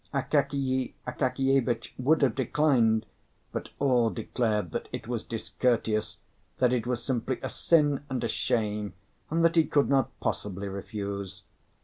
[0.15, 3.05] Akakiy Akakievitch would have declined,
[3.51, 6.17] but all declared that it was discourteous,
[6.57, 8.93] that it was simply a sin and a shame,
[9.29, 11.43] and that he could not possibly refuse.